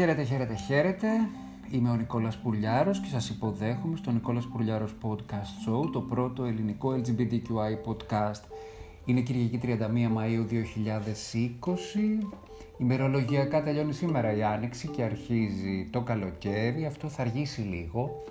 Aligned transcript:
Χαίρετε, 0.00 0.22
χαίρετε, 0.22 0.54
χαίρετε. 0.54 1.08
Είμαι 1.70 1.90
ο 1.90 1.94
Νικόλας 1.94 2.36
Πουλιάρος 2.36 3.00
και 3.00 3.08
σας 3.08 3.28
υποδέχομαι 3.28 3.96
στο 3.96 4.10
Νικόλας 4.10 4.46
Πουλιάρος 4.46 4.94
Podcast 5.02 5.68
Show, 5.68 5.92
το 5.92 6.00
πρώτο 6.00 6.44
ελληνικό 6.44 6.94
LGBTQI 6.94 7.88
podcast. 7.90 8.40
Είναι 9.04 9.20
Κυριακή 9.20 9.60
31 9.62 9.68
Μαΐου 10.16 10.46
2020. 10.46 12.26
Ημερολογιακά 12.78 13.62
τελειώνει 13.62 13.92
σήμερα 13.92 14.36
η 14.36 14.42
Άνοιξη 14.42 14.88
και 14.88 15.02
αρχίζει 15.02 15.88
το 15.90 16.00
καλοκαίρι. 16.00 16.86
Αυτό 16.86 17.08
θα 17.08 17.22
αργήσει 17.22 17.60
λίγο, 17.60 18.24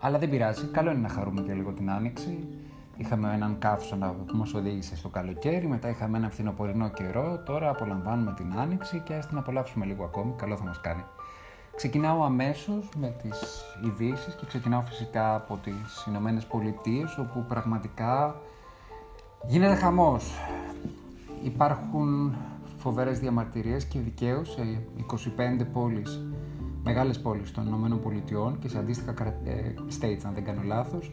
αλλά 0.00 0.18
δεν 0.18 0.30
πειράζει. 0.30 0.66
Καλό 0.66 0.90
είναι 0.90 1.00
να 1.00 1.08
χαρούμε 1.08 1.42
και 1.42 1.52
λίγο 1.52 1.72
την 1.72 1.90
Άνοιξη. 1.90 2.38
Είχαμε 2.96 3.32
έναν 3.34 3.58
καύσωνα 3.58 4.10
που 4.26 4.36
μας 4.36 4.54
οδήγησε 4.54 4.96
στο 4.96 5.08
καλοκαίρι, 5.08 5.66
μετά 5.66 5.88
είχαμε 5.88 6.18
ένα 6.18 6.28
φθινοπορεινό 6.28 6.88
καιρό. 6.88 7.42
Τώρα 7.44 7.68
απολαμβάνουμε 7.68 8.34
την 8.36 8.58
άνοιξη 8.58 9.00
και 9.04 9.14
ας 9.14 9.26
την 9.26 9.38
απολαύσουμε 9.38 9.84
λίγο 9.84 10.04
ακόμη. 10.04 10.34
Καλό 10.36 10.56
θα 10.56 10.64
μας 10.64 10.80
κάνει. 10.80 11.04
Ξεκινάω 11.76 12.22
αμέσως 12.22 12.88
με 12.96 13.14
τις 13.22 13.64
ειδήσεις 13.84 14.34
και 14.34 14.46
ξεκινάω 14.46 14.80
φυσικά 14.82 15.34
από 15.34 15.56
τις 15.56 16.04
Ηνωμένες 16.08 16.44
Πολιτείες, 16.46 17.18
όπου 17.18 17.44
πραγματικά 17.48 18.36
γίνεται 19.46 19.74
χαμός. 19.74 20.32
Υπάρχουν 21.42 22.36
φοβερές 22.76 23.18
διαμαρτυρίες 23.18 23.84
και 23.84 23.98
δικαίως 23.98 24.50
σε 24.50 24.82
25 24.96 25.64
πόλεις, 25.72 26.22
μεγάλες 26.82 27.20
πόλεις 27.20 27.50
των 27.50 27.66
Ηνωμένων 27.66 28.00
Πολιτειών 28.00 28.58
και 28.58 28.68
σε 28.68 28.78
αντίστοιχα 28.78 29.26
ε, 29.44 29.74
states 30.00 30.20
αν 30.26 30.34
δεν 30.34 30.44
κάνω 30.44 30.62
λάθος, 30.64 31.12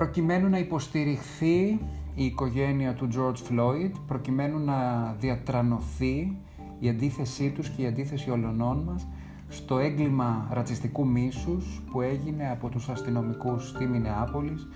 προκειμένου 0.00 0.48
να 0.48 0.58
υποστηριχθεί 0.58 1.80
η 2.14 2.24
οικογένεια 2.24 2.94
του 2.94 3.08
George 3.12 3.52
Floyd, 3.52 3.90
προκειμένου 4.06 4.64
να 4.64 5.12
διατρανωθεί 5.18 6.36
η 6.78 6.88
αντίθεσή 6.88 7.50
τους 7.50 7.68
και 7.68 7.82
η 7.82 7.86
αντίθεση 7.86 8.30
όλων 8.30 8.82
μας 8.86 9.06
στο 9.48 9.78
έγκλημα 9.78 10.48
ρατσιστικού 10.50 11.06
μίσους 11.06 11.82
που 11.90 12.00
έγινε 12.00 12.50
από 12.50 12.68
τους 12.68 12.88
αστυνομικούς 12.88 13.68
στη 13.68 13.86
Μινεάπολης 13.86 14.68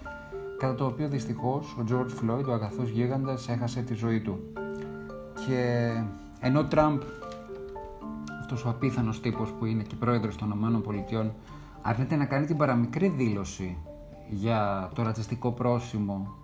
κατά 0.58 0.74
το 0.74 0.84
οποίο 0.84 1.08
δυστυχώς 1.08 1.76
ο 1.78 1.84
George 1.90 2.24
Floyd, 2.24 2.44
ο 2.48 2.52
αγαθός 2.52 2.88
γίγαντας, 2.88 3.48
έχασε 3.48 3.82
τη 3.82 3.94
ζωή 3.94 4.20
του. 4.20 4.38
Και 5.46 5.90
ενώ 6.40 6.60
ο 6.60 6.64
Τραμπ, 6.64 7.00
αυτός 8.40 8.64
ο 8.64 8.68
απίθανος 8.68 9.20
τύπος 9.20 9.50
που 9.50 9.64
είναι 9.64 9.82
και 9.82 9.94
πρόεδρος 9.94 10.36
των 10.36 10.50
ΗΠΑ, 10.50 11.34
αρνείται 11.82 12.16
να 12.16 12.24
κάνει 12.24 12.46
την 12.46 12.56
παραμικρή 12.56 13.08
δήλωση 13.08 13.76
για 14.28 14.90
το 14.94 15.02
ρατσιστικό 15.02 15.52
πρόσημο 15.52 16.34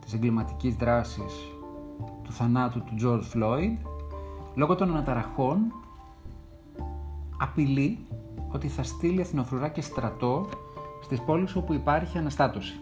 της 0.00 0.14
εγκληματικής 0.14 0.74
δράσης 0.74 1.34
του 2.22 2.32
θανάτου 2.32 2.84
του 2.84 2.94
George 3.02 3.36
Floyd, 3.36 3.76
λόγω 4.54 4.74
των 4.74 4.90
αναταραχών 4.90 5.58
απειλεί 7.38 8.06
ότι 8.52 8.68
θα 8.68 8.82
στείλει 8.82 9.20
εθνοφρουρά 9.20 9.68
και 9.68 9.80
στρατό 9.80 10.46
στις 11.02 11.20
πόλεις 11.20 11.56
όπου 11.56 11.72
υπάρχει 11.72 12.18
αναστάτωση. 12.18 12.80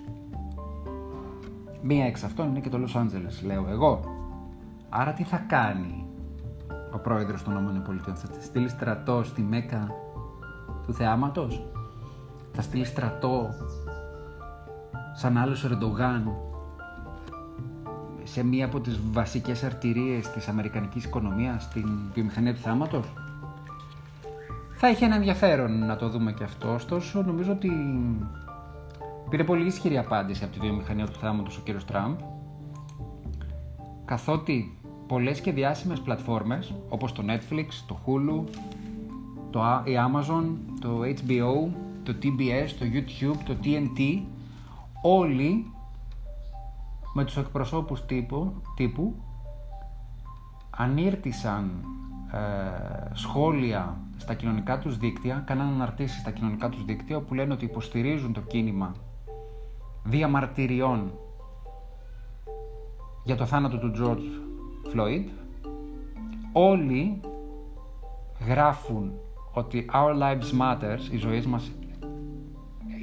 Μία 1.82 2.04
εξ 2.04 2.24
αυτών 2.24 2.48
είναι 2.48 2.60
και 2.60 2.68
το 2.68 2.78
Los 2.78 3.00
Angeles, 3.00 3.44
λέω 3.44 3.66
εγώ. 3.68 4.00
Άρα 4.88 5.12
τι 5.12 5.22
θα 5.22 5.36
κάνει 5.36 6.06
ο 6.94 6.98
πρόεδρος 6.98 7.42
των 7.42 7.76
ΗΠΑ, 7.76 8.14
θα 8.14 8.40
στείλει 8.40 8.68
στρατό 8.68 9.22
στη 9.22 9.42
Μέκα 9.42 9.88
του 10.86 10.92
θεάματος, 10.92 11.66
θα 12.52 12.62
στείλει 12.62 12.84
στρατό 12.84 13.48
σαν 15.12 15.36
άλλος 15.36 15.64
ο 15.64 15.68
Ρεντογάν 15.68 16.32
σε 18.24 18.44
μία 18.44 18.64
από 18.64 18.80
τις 18.80 19.00
βασικές 19.12 19.64
αρτηρίες 19.64 20.30
της 20.30 20.48
αμερικανικής 20.48 21.04
οικονομίας, 21.04 21.68
την 21.68 21.88
βιομηχανία 22.14 22.54
του 22.54 22.60
θάματος. 22.60 23.12
Θα 24.74 24.90
είχε 24.90 25.04
ένα 25.04 25.14
ενδιαφέρον 25.14 25.86
να 25.86 25.96
το 25.96 26.08
δούμε 26.08 26.32
και 26.32 26.44
αυτό, 26.44 26.74
ωστόσο 26.74 27.22
νομίζω 27.22 27.52
ότι 27.52 27.70
πήρε 29.30 29.44
πολύ 29.44 29.66
ισχυρή 29.66 29.98
απάντηση 29.98 30.44
από 30.44 30.52
τη 30.52 30.58
βιομηχανία 30.58 31.06
του 31.06 31.18
θάματος 31.18 31.56
ο 31.58 31.60
κύριος 31.64 31.84
Τραμπ, 31.84 32.18
καθότι 34.04 34.78
πολλές 35.06 35.40
και 35.40 35.52
διάσημες 35.52 36.00
πλατφόρμες 36.00 36.74
όπως 36.88 37.12
το 37.12 37.22
Netflix, 37.26 37.66
το 37.86 37.98
Hulu, 38.06 38.44
το, 39.50 39.60
η 39.84 39.92
Amazon, 39.96 40.44
το 40.80 41.00
HBO, 41.02 41.70
το 42.02 42.14
TBS, 42.22 42.68
το 42.78 42.84
YouTube, 42.92 43.38
το 43.44 43.56
TNT 43.62 44.22
όλοι 45.02 45.72
με 47.14 47.24
τους 47.24 47.36
εκπροσώπους 47.36 48.06
τύπου, 48.06 48.62
τύπου 48.76 49.14
ανήρτησαν 50.70 51.84
ε, 52.32 53.14
σχόλια 53.14 54.00
στα 54.16 54.34
κοινωνικά 54.34 54.78
τους 54.78 54.96
δίκτυα, 54.96 55.42
κάναν 55.46 55.68
αναρτήσεις 55.68 56.20
στα 56.20 56.30
κοινωνικά 56.30 56.68
τους 56.68 56.84
δίκτυα 56.84 57.16
όπου 57.16 57.34
λένε 57.34 57.52
ότι 57.52 57.64
υποστηρίζουν 57.64 58.32
το 58.32 58.40
κίνημα 58.40 58.94
διαμαρτυριών 60.04 61.12
για 63.24 63.36
το 63.36 63.46
θάνατο 63.46 63.78
του 63.78 63.92
George 63.96 64.40
Floyd. 64.94 65.24
Όλοι 66.52 67.20
γράφουν 68.46 69.12
ότι 69.52 69.90
our 69.92 70.18
lives 70.22 70.60
matters, 70.60 71.12
οι 71.12 71.16
ζωές 71.16 71.46
μας 71.46 71.72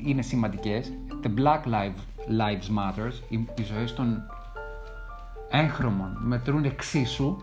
είναι 0.06 0.22
σημαντικές 0.22 0.94
The 1.24 1.40
Black 1.40 1.64
Lives, 1.66 2.02
Lives 2.40 2.70
Matters, 2.78 3.14
οι, 3.30 3.48
οι 3.58 3.64
ζωές 3.64 3.94
των 3.94 4.22
έγχρωμων 5.50 6.18
μετρούν 6.20 6.64
εξίσου 6.64 7.38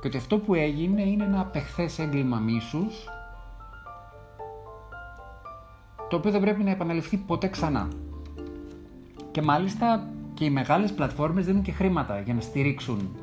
και 0.00 0.06
ότι 0.06 0.16
αυτό 0.16 0.38
που 0.38 0.54
έγινε 0.54 1.02
είναι 1.02 1.24
ένα 1.24 1.40
απεχθές 1.40 1.98
έγκλημα 1.98 2.38
μίσους 2.38 3.08
το 6.08 6.16
οποίο 6.16 6.30
δεν 6.30 6.40
πρέπει 6.40 6.62
να 6.62 6.70
επαναληφθεί 6.70 7.16
ποτέ 7.16 7.48
ξανά. 7.48 7.88
Και 9.30 9.42
μάλιστα 9.42 10.08
και 10.34 10.44
οι 10.44 10.50
μεγάλες 10.50 10.92
πλατφόρμες 10.92 11.46
δίνουν 11.46 11.62
και 11.62 11.72
χρήματα 11.72 12.20
για 12.20 12.34
να 12.34 12.40
στηρίξουν 12.40 13.16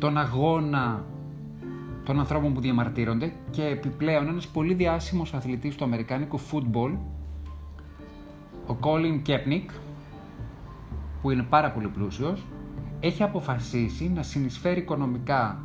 τον 0.00 0.18
αγώνα 0.18 1.04
των 2.04 2.18
ανθρώπων 2.18 2.54
που 2.54 2.60
διαμαρτύρονται 2.60 3.32
και 3.50 3.64
επιπλέον 3.64 4.28
ένας 4.28 4.46
πολύ 4.46 4.74
διάσημος 4.74 5.34
αθλητής 5.34 5.76
του 5.76 5.84
αμερικάνικου 5.84 6.40
football 6.40 6.96
ο 8.68 8.76
Colin 8.80 9.28
Kaepernick, 9.28 9.70
που 11.22 11.30
είναι 11.30 11.42
πάρα 11.42 11.70
πολύ 11.70 11.88
πλούσιος, 11.88 12.46
έχει 13.00 13.22
αποφασίσει 13.22 14.08
να 14.08 14.22
συνεισφέρει 14.22 14.80
οικονομικά 14.80 15.62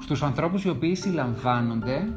στους 0.00 0.22
ανθρώπους 0.22 0.64
οι 0.64 0.68
οποίοι 0.68 0.94
συλλαμβάνονται, 0.94 2.08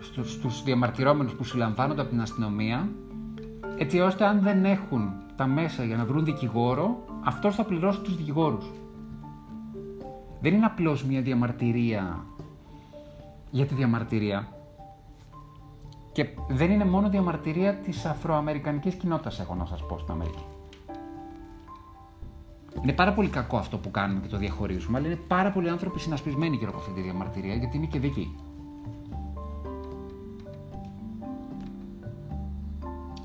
στους, 0.00 0.32
στους 0.32 0.62
διαμαρτυρόμενους 0.62 1.34
που 1.34 1.44
συλλαμβάνονται 1.44 2.00
από 2.00 2.10
την 2.10 2.20
αστυνομία, 2.20 2.88
έτσι 3.78 4.00
ώστε 4.00 4.24
αν 4.24 4.40
δεν 4.40 4.64
έχουν 4.64 5.12
τα 5.36 5.46
μέσα 5.46 5.84
για 5.84 5.96
να 5.96 6.04
βρουν 6.04 6.24
δικηγόρο, 6.24 7.04
αυτός 7.24 7.54
θα 7.54 7.64
πληρώσει 7.64 8.00
τους 8.00 8.16
δικηγόρους. 8.16 8.70
Δεν 10.40 10.54
είναι 10.54 10.66
απλώς 10.66 11.04
μια 11.04 11.20
διαμαρτυρία 11.20 12.24
για 13.50 13.66
τη 13.66 13.74
διαμαρτυρία. 13.74 14.55
Και 16.16 16.28
δεν 16.48 16.70
είναι 16.70 16.84
μόνο 16.84 17.08
διαμαρτυρία 17.08 17.74
της 17.74 18.04
αφροαμερικανικής 18.04 18.94
κοινότητας, 18.94 19.40
έχω 19.40 19.54
να 19.54 19.66
σας 19.66 19.86
πω, 19.86 19.98
στην 19.98 20.12
Αμερική. 20.12 20.44
Είναι 22.82 22.92
πάρα 22.92 23.12
πολύ 23.12 23.28
κακό 23.28 23.56
αυτό 23.56 23.78
που 23.78 23.90
κάνουμε 23.90 24.20
και 24.20 24.28
το 24.28 24.36
διαχωρίζουμε, 24.36 24.98
αλλά 24.98 25.06
είναι 25.06 25.16
πάρα 25.16 25.50
πολλοί 25.50 25.68
άνθρωποι 25.68 26.00
συνασπισμένοι 26.00 26.56
γύρω 26.56 26.70
από 26.70 26.78
αυτή 26.78 26.92
τη 26.92 27.00
διαμαρτυρία, 27.00 27.54
γιατί 27.54 27.76
είναι 27.76 27.86
και 27.86 27.98
δίκαιοι. 27.98 28.34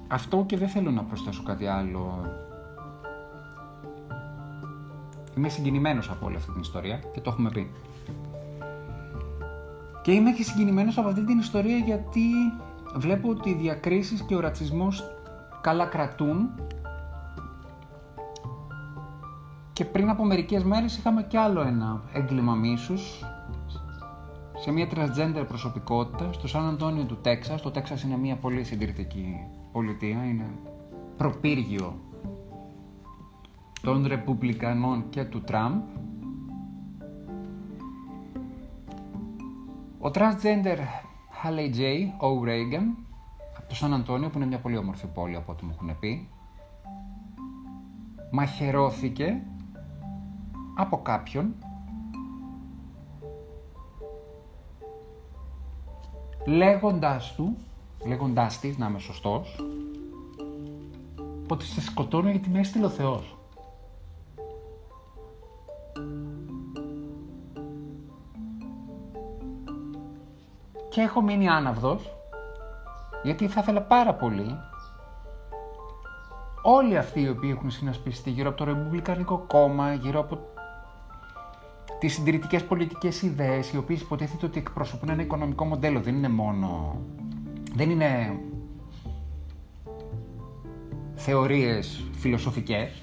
Αυτό 0.08 0.44
και 0.48 0.58
δεν 0.58 0.68
θέλω 0.68 0.92
να 0.92 1.04
προσθέσω 1.04 1.44
κάτι 1.44 1.68
άλλο. 1.68 2.26
Είμαι 5.38 5.50
συγκινημένος 5.50 6.10
από 6.10 6.26
όλη 6.26 6.36
αυτή 6.36 6.52
την 6.52 6.62
ιστορία 6.62 6.98
και 7.14 7.20
το 7.20 7.30
έχουμε 7.30 7.50
πει. 7.50 7.72
Και 10.02 10.12
είμαι 10.12 10.32
και 10.32 10.44
συγκινημένος 10.44 10.98
από 10.98 11.08
αυτή 11.08 11.26
την 11.26 11.40
ιστορία 11.40 11.78
γιατί 11.78 12.22
βλέπω 12.96 13.30
ότι 13.30 13.50
οι 13.50 13.54
διακρίσεις 13.54 14.22
και 14.22 14.36
ο 14.36 14.40
ρατσισμός 14.40 15.04
καλά 15.62 15.86
κρατούν 15.86 16.50
και 19.74 19.86
πριν 19.86 20.10
από 20.10 20.26
μερικές 20.26 20.64
μέρες 20.64 20.98
είχαμε 20.98 21.24
κι 21.24 21.38
άλλο 21.38 21.62
ένα 21.62 22.02
έγκλημα 22.14 22.56
μίσους 22.56 23.24
σε 24.58 24.72
μια 24.72 24.88
transgender 24.94 25.46
προσωπικότητα 25.48 26.34
στο 26.34 26.48
Σαν 26.48 26.68
Αντώνιο 26.68 27.04
του 27.04 27.18
Τέξας. 27.22 27.62
Το 27.62 27.72
Τέξας 27.72 28.04
είναι 28.04 28.18
μια 28.18 28.36
πολύ 28.36 28.64
συντηρητική 28.64 29.36
πολιτεία, 29.72 30.26
είναι 30.26 30.46
προπύργιο 31.18 32.00
των 33.82 34.06
Ρεπουμπλικανών 34.08 35.04
και 35.10 35.24
του 35.24 35.42
Τραμπ. 35.42 35.82
Ο 40.00 40.12
transgender 40.14 40.78
Halley 41.44 41.76
J. 41.76 41.80
O'Regan 42.20 42.86
από 43.58 43.68
το 43.70 43.76
Σαν 43.76 43.94
Αντώνιο 43.94 44.30
που 44.30 44.38
είναι 44.38 44.48
μια 44.48 44.60
πολύ 44.60 44.78
όμορφη 44.78 45.08
πόλη 45.08 45.36
από 45.36 45.52
ό,τι 45.52 45.66
μου 45.66 45.72
έχουν 45.74 46.00
πει 46.00 46.30
μαχαιρώθηκε 48.32 49.42
από 50.78 51.02
κάποιον 51.02 51.54
λέγοντάς 56.46 57.34
του, 57.36 57.58
λέγοντάς 58.06 58.60
της 58.60 58.78
να 58.78 58.88
είμαι 58.88 59.00
σωστός, 59.00 59.60
ότι 61.50 61.66
σε 61.66 61.82
σκοτώνω 61.82 62.30
γιατί 62.30 62.50
με 62.50 62.60
έστειλε 62.60 62.86
ο 62.86 62.90
Θεός. 62.90 63.41
Και 70.92 71.02
έχω 71.02 71.22
μείνει 71.22 71.48
άναυδος, 71.48 72.12
γιατί 73.24 73.48
θα 73.48 73.60
ήθελα 73.62 73.82
πάρα 73.82 74.14
πολύ 74.14 74.58
όλοι 76.62 76.98
αυτοί 76.98 77.22
οι 77.22 77.30
οποίοι 77.30 77.54
έχουν 77.58 77.72
συνασπιστεί 77.72 78.30
γύρω 78.30 78.50
από 78.50 78.58
το 78.58 78.64
Ρεπουμπλικανικό 78.64 79.38
κόμμα, 79.48 79.94
γύρω 79.94 80.20
από 80.20 80.40
τις 82.00 82.14
συντηρητικές 82.14 82.64
πολιτικές 82.64 83.22
ιδέες, 83.22 83.72
οι 83.72 83.78
οποίες 83.78 84.02
υποτίθεται 84.02 84.46
ότι 84.46 84.60
εκπροσωπούν 84.60 85.10
ένα 85.10 85.22
οικονομικό 85.22 85.66
μοντέλο, 85.66 86.00
δεν 86.00 86.16
είναι 86.16 86.30
μόνο. 86.30 87.02
δεν 87.76 87.90
είναι 87.90 88.40
θεωρίες 91.16 92.04
φιλοσοφικές, 92.12 93.02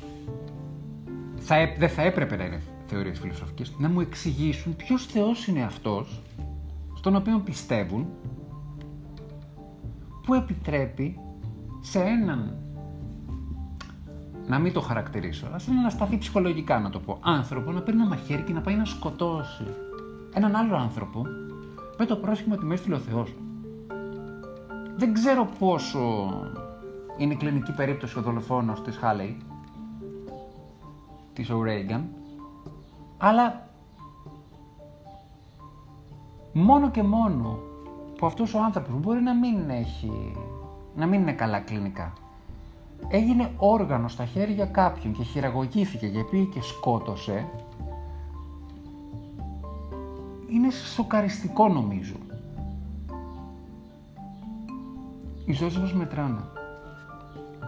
θα, 1.38 1.56
δεν 1.79 1.88
θα 1.88 2.02
έπρεπε 2.02 2.37
να 2.37 2.44
είναι 2.44 2.62
θεωρίες 2.87 3.19
φιλοσοφικές, 3.19 3.75
να 3.79 3.88
μου 3.88 4.00
εξηγήσουν 4.00 4.76
ποιος 4.76 5.06
Θεός 5.06 5.46
είναι 5.46 5.62
αυτός, 5.62 6.23
στον 6.98 7.16
οποίο 7.16 7.38
πιστεύουν, 7.38 8.06
που 10.26 10.34
επιτρέπει 10.34 11.18
σε 11.80 11.98
έναν, 11.98 12.56
να 14.46 14.58
μην 14.58 14.72
το 14.72 14.80
χαρακτηρίσω, 14.80 15.46
αλλά 15.46 15.58
σε 15.58 15.70
να 15.72 15.90
σταθεί 15.90 16.18
ψυχολογικά 16.18 16.78
να 16.78 16.90
το 16.90 17.00
πω, 17.00 17.18
άνθρωπο 17.22 17.72
να 17.72 17.80
παίρνει 17.80 18.00
ένα 18.00 18.08
μαχαίρι 18.08 18.42
και 18.42 18.52
να 18.52 18.60
πάει 18.60 18.74
να 18.74 18.84
σκοτώσει 18.84 19.64
έναν 20.32 20.56
άλλο 20.56 20.76
άνθρωπο 20.76 21.22
με 21.98 22.06
το 22.06 22.16
πρόσχημα 22.16 22.54
ότι 22.54 22.64
μες 22.64 22.78
έστειλε 22.78 22.94
ο 22.94 22.98
Θεός. 22.98 23.34
Δεν 24.96 25.12
ξέρω 25.12 25.48
πόσο 25.58 26.30
είναι 27.16 27.32
η 27.32 27.36
κλινική 27.36 27.72
περίπτωση 27.72 28.18
ο 28.18 28.22
δολοφόνος 28.22 28.82
της 28.82 28.96
Χάλεϊ, 28.96 29.36
της 31.32 31.50
O'Regan, 31.50 32.00
αλλά 33.18 33.67
μόνο 36.52 36.90
και 36.90 37.02
μόνο 37.02 37.58
που 38.18 38.26
αυτός 38.26 38.54
ο 38.54 38.58
άνθρωπος 38.62 39.00
μπορεί 39.00 39.20
να 39.20 39.34
μην 39.34 39.70
έχει, 39.70 40.36
να 40.96 41.06
μην 41.06 41.20
είναι 41.20 41.32
καλά 41.32 41.60
κλινικά, 41.60 42.12
έγινε 43.08 43.50
όργανο 43.56 44.08
στα 44.08 44.24
χέρια 44.24 44.66
κάποιον 44.66 45.12
και 45.12 45.22
χειραγωγήθηκε 45.22 46.08
και 46.08 46.24
πήγε 46.30 46.44
και 46.44 46.62
σκότωσε, 46.62 47.46
είναι 50.48 50.70
σοκαριστικό 50.70 51.68
νομίζω. 51.68 52.14
Οι 55.44 55.52
ζωές 55.52 55.78
μας 55.78 55.92
μετράνε. 55.92 56.40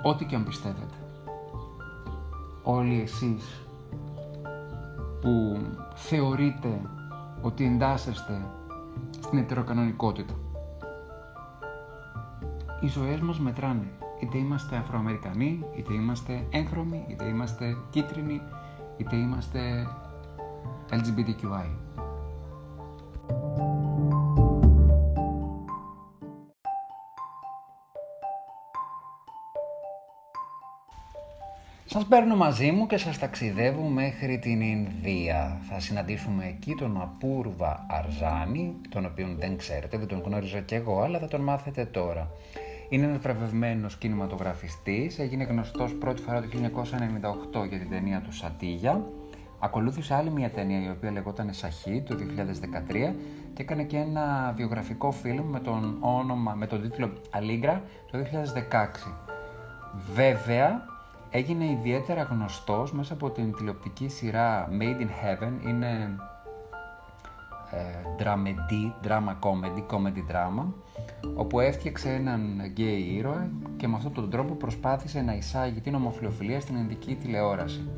Ό,τι 0.02 0.24
και 0.24 0.34
αν 0.34 0.44
πιστεύετε. 0.44 0.94
Όλοι 2.62 3.00
εσείς 3.00 3.66
που 5.20 5.60
θεωρείτε 5.94 6.80
ότι 7.42 7.64
εντάσσεστε 7.64 8.42
στην 9.10 9.38
ετεροκανονικότητα. 9.38 10.34
Οι 12.80 12.88
ζωές 12.88 13.20
μας 13.20 13.38
μετράνε. 13.38 13.92
Είτε 14.22 14.38
είμαστε 14.38 14.76
Αφροαμερικανοί, 14.76 15.64
είτε 15.76 15.92
είμαστε 15.92 16.46
έγχρωμοι, 16.50 17.04
είτε 17.08 17.24
είμαστε 17.24 17.76
κίτρινοι, 17.90 18.42
είτε 18.96 19.16
είμαστε 19.16 19.86
LGBTQI. 20.90 21.66
Σας 31.92 32.06
παίρνω 32.06 32.36
μαζί 32.36 32.70
μου 32.70 32.86
και 32.86 32.96
σας 32.96 33.18
ταξιδεύω 33.18 33.82
μέχρι 33.82 34.38
την 34.38 34.60
Ινδία. 34.60 35.60
Θα 35.68 35.80
συναντήσουμε 35.80 36.46
εκεί 36.46 36.74
τον 36.74 37.00
Απούρβα 37.00 37.86
Αρζάνη, 37.88 38.74
τον 38.88 39.04
οποίο 39.04 39.34
δεν 39.38 39.56
ξέρετε, 39.56 39.98
δεν 39.98 40.06
τον 40.06 40.22
γνώριζα 40.24 40.60
κι 40.60 40.74
εγώ, 40.74 41.02
αλλά 41.02 41.18
θα 41.18 41.28
τον 41.28 41.40
μάθετε 41.40 41.84
τώρα. 41.84 42.30
Είναι 42.88 43.06
ένας 43.06 43.18
βραβευμένος 43.18 43.96
κινηματογραφιστής, 43.96 45.18
έγινε 45.18 45.44
γνωστός 45.44 45.94
πρώτη 45.94 46.22
φορά 46.22 46.40
το 46.40 46.46
1998 46.46 47.64
για 47.68 47.78
την 47.78 47.90
ταινία 47.90 48.20
του 48.20 48.32
Σατίγια. 48.32 49.04
Ακολούθησε 49.58 50.14
άλλη 50.14 50.30
μια 50.30 50.50
ταινία 50.50 50.82
η 50.82 50.90
οποία 50.90 51.10
λεγόταν 51.10 51.52
Σαχή 51.52 52.02
το 52.06 52.14
2013 52.14 53.14
και 53.52 53.62
έκανε 53.62 53.82
και 53.82 53.96
ένα 53.96 54.52
βιογραφικό 54.56 55.10
φιλμ 55.10 55.44
με 55.46 55.60
τον, 55.60 55.96
όνομα, 56.00 56.54
με 56.54 56.66
τον 56.66 56.82
τίτλο 56.82 57.12
Αλίγκρα 57.30 57.82
το 58.10 58.18
2016. 58.18 58.22
Βέβαια, 60.14 60.88
έγινε 61.30 61.64
ιδιαίτερα 61.64 62.22
γνωστός 62.22 62.92
μέσα 62.92 63.12
από 63.12 63.30
την 63.30 63.54
τηλεοπτική 63.54 64.08
σειρά 64.08 64.68
Made 64.80 65.00
in 65.00 65.08
Heaven, 65.08 65.68
είναι 65.68 66.18
ε, 67.70 67.78
dramedy, 68.18 69.06
drama 69.06 69.34
comedy, 69.40 69.94
comedy 69.94 70.32
drama, 70.32 70.64
όπου 71.34 71.60
έφτιαξε 71.60 72.10
έναν 72.10 72.60
γκέι 72.66 73.14
ήρωα 73.16 73.50
και 73.76 73.88
με 73.88 73.96
αυτόν 73.96 74.12
τον 74.12 74.30
τρόπο 74.30 74.54
προσπάθησε 74.54 75.20
να 75.20 75.34
εισάγει 75.34 75.80
την 75.80 75.94
ομοφιλοφιλία 75.94 76.60
στην 76.60 76.76
ειδική 76.76 77.14
τηλεόραση. 77.14 77.88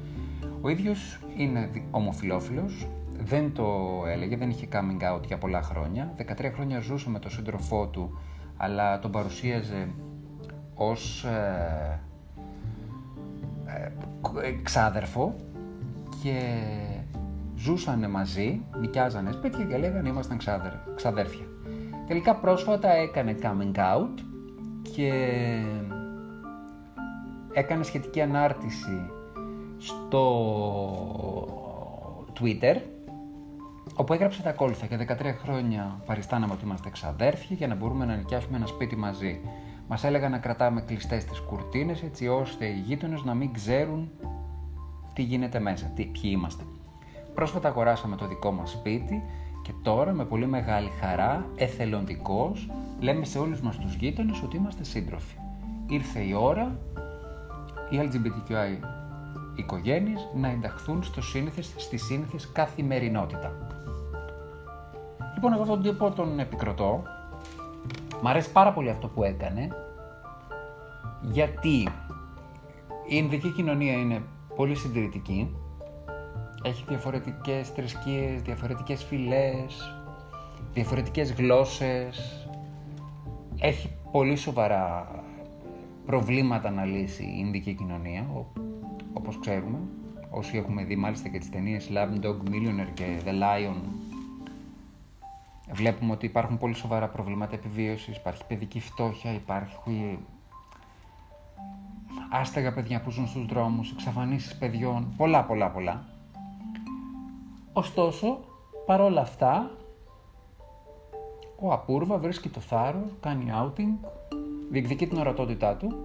Ο 0.60 0.68
ίδιος 0.68 1.20
είναι 1.36 1.70
ομοφιλόφιλος, 1.90 2.88
δεν 3.24 3.52
το 3.54 3.64
έλεγε, 4.08 4.36
δεν 4.36 4.50
είχε 4.50 4.68
coming 4.72 5.14
out 5.14 5.26
για 5.26 5.38
πολλά 5.38 5.62
χρόνια. 5.62 6.14
13 6.18 6.50
χρόνια 6.54 6.80
ζούσε 6.80 7.10
με 7.10 7.18
τον 7.18 7.30
σύντροφό 7.30 7.86
του, 7.86 8.18
αλλά 8.56 8.98
τον 8.98 9.10
παρουσίαζε 9.10 9.88
ως 10.74 11.24
ε, 11.24 12.00
ξάδερφο 14.62 15.36
και 16.22 16.42
ζούσαν 17.56 18.10
μαζί, 18.10 18.60
νοικιάζανε 18.80 19.32
σπίτια 19.32 19.64
και 19.64 19.76
λέγανε 19.76 20.08
ήμασταν 20.08 20.38
ξαδέρφια. 20.94 21.46
Τελικά 22.06 22.34
πρόσφατα 22.36 22.92
έκανε 22.92 23.36
coming 23.42 23.76
out 23.76 24.20
και 24.94 25.12
έκανε 27.52 27.82
σχετική 27.82 28.20
ανάρτηση 28.20 29.10
στο 29.78 30.24
Twitter 32.40 32.76
όπου 33.94 34.12
έγραψε 34.12 34.42
τα 34.42 34.50
ακόλουθα 34.50 34.86
και 34.86 35.06
13 35.08 35.34
χρόνια 35.42 36.00
παριστάναμε 36.06 36.52
ότι 36.52 36.64
είμαστε 36.64 36.90
ξαδέρφια 36.90 37.56
για 37.56 37.66
να 37.66 37.74
μπορούμε 37.74 38.04
να 38.04 38.14
νοικιάσουμε 38.16 38.56
ένα 38.56 38.66
σπίτι 38.66 38.96
μαζί. 38.96 39.40
Μας 39.88 40.04
έλεγαν 40.04 40.30
να 40.30 40.38
κρατάμε 40.38 40.80
κλειστές 40.80 41.24
τις 41.24 41.40
κουρτίνες 41.40 42.02
έτσι 42.02 42.28
ώστε 42.28 42.66
οι 42.66 42.82
γείτονες 42.86 43.22
να 43.22 43.34
μην 43.34 43.52
ξέρουν 43.52 44.10
τι 45.12 45.22
γίνεται 45.22 45.60
μέσα, 45.60 45.86
τι, 45.86 46.04
ποιοι 46.04 46.30
είμαστε. 46.34 46.64
Πρόσφατα 47.34 47.68
αγοράσαμε 47.68 48.16
το 48.16 48.26
δικό 48.26 48.52
μας 48.52 48.70
σπίτι 48.70 49.22
και 49.62 49.72
τώρα 49.82 50.12
με 50.12 50.24
πολύ 50.24 50.46
μεγάλη 50.46 50.90
χαρά, 51.00 51.46
εθελοντικός, 51.56 52.70
λέμε 53.00 53.24
σε 53.24 53.38
όλους 53.38 53.60
μας 53.60 53.78
τους 53.78 53.94
γείτονες 53.94 54.42
ότι 54.42 54.56
είμαστε 54.56 54.84
σύντροφοι. 54.84 55.36
Ήρθε 55.86 56.20
η 56.20 56.32
ώρα 56.32 56.78
οι 57.90 57.98
LGBTQI 58.00 58.86
οικογένειες 59.54 60.28
να 60.34 60.48
ενταχθούν 60.48 61.02
στο 61.02 61.22
σύνηθες, 61.22 61.74
στη 61.76 61.96
σύνηθες 61.96 62.52
καθημερινότητα. 62.52 63.52
Λοιπόν, 65.34 65.52
εγώ 65.52 65.62
αυτόν 65.62 65.82
τον 65.82 65.92
τύπο 65.92 66.10
τον 66.10 66.38
επικροτώ. 66.38 67.02
Μ' 68.24 68.26
αρέσει 68.26 68.52
πάρα 68.52 68.72
πολύ 68.72 68.90
αυτό 68.90 69.08
που 69.08 69.22
έκανε, 69.22 69.68
γιατί 71.22 71.88
η 73.08 73.16
Ινδική 73.16 73.52
κοινωνία 73.52 73.92
είναι 73.92 74.22
πολύ 74.56 74.74
συντηρητική. 74.74 75.56
Έχει 76.62 76.84
διαφορετικές 76.88 77.68
θρησκείες, 77.68 78.42
διαφορετικές 78.42 79.04
φυλές, 79.04 79.94
διαφορετικές 80.72 81.32
γλώσσες. 81.32 82.46
Έχει 83.60 83.90
πολύ 84.12 84.36
σοβαρά 84.36 85.10
προβλήματα 86.06 86.70
να 86.70 86.84
λύσει 86.84 87.22
η 87.22 87.36
Ινδική 87.38 87.74
κοινωνία, 87.74 88.26
όπως 89.12 89.38
ξέρουμε. 89.38 89.78
Όσοι 90.30 90.56
έχουμε 90.56 90.84
δει 90.84 90.96
μάλιστα 90.96 91.28
και 91.28 91.38
τις 91.38 91.50
ταινίες 91.50 91.90
Dog 92.22 92.50
Millionaire 92.50 92.92
και 92.94 93.04
The 93.24 93.30
Lion, 93.30 93.76
βλέπουμε 95.72 96.12
ότι 96.12 96.26
υπάρχουν 96.26 96.58
πολύ 96.58 96.74
σοβαρά 96.74 97.08
προβλήματα 97.08 97.54
επιβίωσης, 97.54 98.16
υπάρχει 98.16 98.46
παιδική 98.46 98.80
φτώχεια, 98.80 99.32
υπάρχει 99.32 100.18
άστεγα 102.30 102.72
παιδιά 102.72 103.00
που 103.00 103.10
ζουν 103.10 103.26
στους 103.26 103.46
δρόμους, 103.46 103.90
εξαφανίσεις 103.90 104.56
παιδιών, 104.56 105.12
πολλά 105.16 105.44
πολλά 105.44 105.70
πολλά. 105.70 106.04
Ωστόσο, 107.72 108.38
παρόλα 108.86 109.20
αυτά, 109.20 109.70
ο 111.60 111.72
Απούρβα 111.72 112.18
βρίσκει 112.18 112.48
το 112.48 112.60
θάρρος, 112.60 113.10
κάνει 113.20 113.44
outing, 113.54 114.08
διεκδικεί 114.70 115.06
την 115.06 115.18
ορατότητά 115.18 115.76
του 115.76 116.04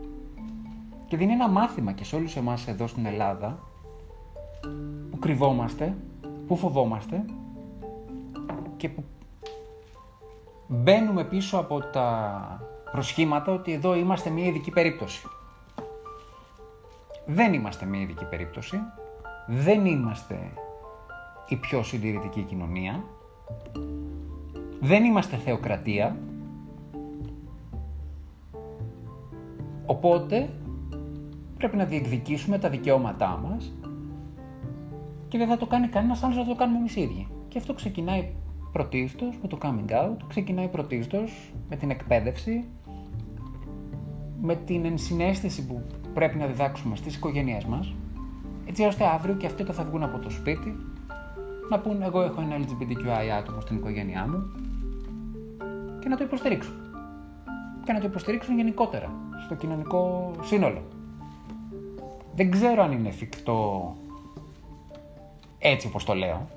και 1.08 1.18
δίνει 1.18 1.32
ένα 1.32 1.50
μάθημα 1.50 1.92
και 1.92 2.04
σε 2.04 2.16
όλους 2.16 2.36
εμάς 2.36 2.68
εδώ 2.68 2.88
στην 2.88 3.06
Ελλάδα 3.06 3.60
που 5.12 5.20
κρυβόμαστε, 5.20 5.98
που 6.48 6.56
φοβόμαστε 6.56 7.26
και 8.78 8.90
που 8.90 9.04
μπαίνουμε 10.68 11.24
πίσω 11.24 11.58
από 11.58 11.80
τα 11.80 12.62
προσχήματα 12.92 13.52
ότι 13.52 13.72
εδώ 13.74 13.96
είμαστε 13.96 14.30
μια 14.30 14.46
ειδική 14.46 14.72
περίπτωση. 14.72 15.28
Δεν 17.26 17.54
είμαστε 17.54 17.86
μια 17.86 18.02
ειδική 18.02 18.26
περίπτωση. 18.26 18.80
Δεν 19.48 19.86
είμαστε 19.86 20.52
η 21.48 21.56
πιο 21.56 21.84
συντηρητική 21.84 22.42
κοινωνία. 22.42 23.04
Δεν 24.80 25.04
είμαστε 25.04 25.38
θεοκρατία. 25.38 26.18
Οπότε 29.86 30.50
πρέπει 31.58 31.78
να 31.78 31.86
διεκδικήσουμε 31.86 32.60
τα 32.60 32.70
δικαιώματά 32.70 33.40
μας 33.44 33.74
και 35.28 35.38
δεν 35.38 35.48
θα 35.48 35.58
το 35.58 35.66
κάνει 35.66 35.88
κανένας 35.88 36.24
άλλος, 36.24 36.36
θα 36.36 36.46
το 36.46 36.56
κάνουμε 36.56 36.78
εμείς 36.78 36.96
οι 36.96 37.02
ίδιοι. 37.02 37.28
Και 37.48 37.58
αυτό 37.58 37.74
ξεκινάει 37.74 38.30
πρωτίστως 38.78 39.38
με 39.42 39.48
το 39.48 39.58
coming 39.62 39.92
out, 39.92 40.18
ξεκινάει 40.28 40.68
πρωτίστως 40.68 41.52
με 41.70 41.76
την 41.76 41.90
εκπαίδευση, 41.90 42.66
με 44.42 44.56
την 44.56 44.86
ενσυναίσθηση 44.86 45.66
που 45.66 45.84
πρέπει 46.14 46.38
να 46.38 46.46
διδάξουμε 46.46 46.96
στις 46.96 47.16
οικογένειές 47.16 47.66
μας, 47.66 47.94
έτσι 48.66 48.84
ώστε 48.84 49.06
αύριο 49.06 49.36
και 49.36 49.46
αυτοί 49.46 49.64
θα 49.64 49.84
βγουν 49.84 50.04
από 50.04 50.20
το 50.20 50.30
σπίτι 50.30 50.76
να 51.70 51.80
πούν 51.80 52.02
εγώ 52.02 52.22
έχω 52.22 52.42
ένα 52.42 52.58
LGBTQI 52.58 53.30
άτομο 53.40 53.62
στην 53.62 53.76
οικογένειά 53.76 54.28
μου 54.28 54.44
και 56.00 56.10
να 56.10 56.18
το 56.18 56.24
υποστηρίξουν. 56.24 56.74
Και 57.86 57.94
να 57.94 58.00
το 58.00 58.08
υποστηρίξουν 58.08 58.56
γενικότερα, 58.56 59.12
στο 59.46 59.56
κοινωνικό 59.56 60.32
σύνολο. 60.42 60.82
Δεν 62.36 62.52
ξέρω 62.52 62.84
αν 62.84 62.92
είναι 62.92 63.08
εφικτό 63.08 63.96
έτσι 65.60 65.88
όπως 65.88 66.04
το 66.04 66.14
λέω. 66.14 66.48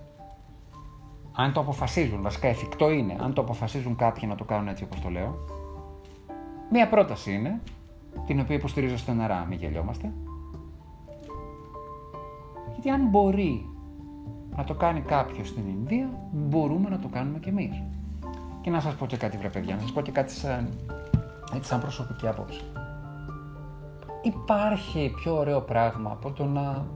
Αν 1.32 1.52
το 1.52 1.60
αποφασίζουν, 1.60 2.22
βασικά 2.22 2.49
εφικτό 2.49 2.90
είναι, 2.90 3.16
αν 3.20 3.32
το 3.32 3.40
αποφασίζουν 3.40 3.96
κάποιοι 3.96 4.22
να 4.28 4.34
το 4.34 4.44
κάνουν 4.44 4.68
έτσι 4.68 4.84
όπως 4.84 5.00
το 5.00 5.08
λέω. 5.08 5.38
Μία 6.70 6.88
πρόταση 6.88 7.32
είναι, 7.32 7.60
την 8.26 8.40
οποία 8.40 8.56
υποστηρίζω 8.56 8.96
στεναρά, 8.96 9.46
μην 9.49 9.58
γελιόμαστε. 9.58 10.12
Γιατί 12.72 12.90
αν 12.90 13.08
μπορεί 13.08 13.68
να 14.56 14.64
το 14.64 14.75
κάνει 14.75 15.00
κάποιος 15.00 15.49
στην 15.49 15.62
Ινδία, 15.68 16.08
μπορούμε 16.32 16.88
να 16.88 16.99
το 16.99 17.08
κάνουμε 17.08 17.38
κι 17.38 17.49
εμείς. 17.49 17.82
Και 18.60 18.70
να 18.70 18.80
σας 18.80 18.94
πω 18.94 19.06
και 19.06 19.16
κάτι 19.16 19.37
βρε 19.37 19.49
παιδιά, 19.49 19.75
να 19.75 19.80
σας 19.80 19.92
πω 19.92 20.00
και 20.00 20.10
κάτι 20.10 20.32
σαν, 20.32 20.68
έτσι 21.54 21.68
σαν 21.68 21.80
προσωπική 21.80 22.26
άποψη. 22.26 22.60
Υπάρχει 24.22 25.12
πιο 25.16 25.37
ωραίο 25.37 25.60
πράγμα 25.60 26.10
από 26.10 26.30
το 26.30 26.44
να 26.44 26.87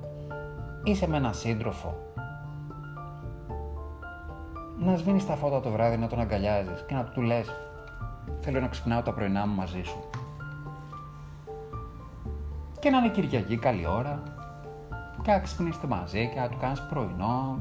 είσαι 0.84 1.08
με 1.08 1.16
έναν 1.16 1.34
σύντροφο. 1.34 1.94
Να 4.78 4.96
σβήνεις 4.96 5.26
τα 5.26 5.36
φώτα 5.36 5.60
το 5.60 5.70
βράδυ, 5.70 5.96
να 5.96 6.06
τον 6.06 6.20
αγκαλιάζεις 6.20 6.84
και 6.88 6.94
να 6.94 7.04
του 7.04 7.22
λες 7.22 7.48
θέλω 8.40 8.60
να 8.60 8.68
ξυπνάω 8.68 9.02
τα 9.02 9.12
πρωινά 9.12 9.46
μου 9.46 9.54
μαζί 9.54 9.82
σου. 9.82 9.98
Και 12.80 12.90
να 12.90 12.98
είναι 12.98 13.08
Κυριακή, 13.08 13.56
καλή 13.56 13.86
ώρα, 13.86 14.22
και 15.22 15.30
να 15.30 15.38
ξυπνήσετε 15.38 15.86
μαζί 15.86 16.30
και 16.34 16.40
να 16.40 16.48
του 16.48 16.56
κάνεις 16.60 16.86
πρωινό 16.86 17.58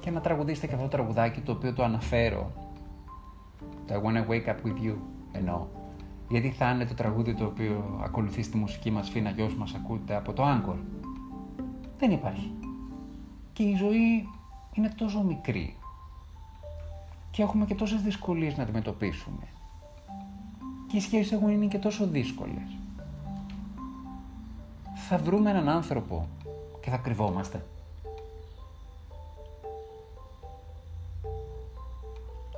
και 0.00 0.10
να 0.10 0.20
τραγουδήσετε 0.20 0.66
και 0.66 0.74
αυτό 0.74 0.84
το 0.84 0.96
τραγουδάκι 0.96 1.40
το 1.40 1.52
οποίο 1.52 1.72
το 1.72 1.84
αναφέρω. 1.84 2.50
Το 3.86 3.94
I 3.94 3.98
wanna 3.98 4.30
wake 4.30 4.48
up 4.48 4.66
with 4.66 4.86
you 4.86 4.94
εννοώ. 5.32 5.66
Γιατί 6.28 6.50
θα 6.50 6.70
είναι 6.70 6.84
το 6.84 6.94
τραγούδι 6.94 7.34
το 7.34 7.44
οποίο 7.44 8.00
ακολουθεί 8.04 8.42
στη 8.42 8.56
μουσική 8.56 8.90
μας 8.90 9.08
φίνα 9.08 9.30
γιος 9.30 9.54
μας 9.54 9.74
ακούτε 9.74 10.16
από 10.16 10.32
το 10.32 10.42
Anchor. 10.42 10.76
Δεν 11.98 12.10
υπάρχει. 12.10 12.52
Και 13.52 13.62
η 13.62 13.74
ζωή 13.74 14.28
είναι 14.72 14.92
τόσο 14.96 15.22
μικρή. 15.22 15.77
Και 17.38 17.44
έχουμε 17.44 17.64
και 17.64 17.74
τόσες 17.74 18.02
δυσκολίες 18.02 18.56
να 18.56 18.62
αντιμετωπίσουμε. 18.62 19.46
Και 20.86 20.96
οι 20.96 21.00
σχέσεις 21.00 21.32
έχουν 21.32 21.48
είναι 21.48 21.66
και 21.66 21.78
τόσο 21.78 22.06
δύσκολες. 22.06 22.76
Θα 25.08 25.18
βρούμε 25.18 25.50
έναν 25.50 25.68
άνθρωπο 25.68 26.28
και 26.80 26.90
θα 26.90 26.96
κρυβόμαστε. 26.96 27.64